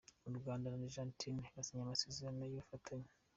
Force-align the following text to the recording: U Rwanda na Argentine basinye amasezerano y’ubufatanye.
U 0.29 0.31
Rwanda 0.37 0.67
na 0.69 0.79
Argentine 0.87 1.41
basinye 1.55 1.81
amasezerano 1.83 2.41
y’ubufatanye. 2.45 3.09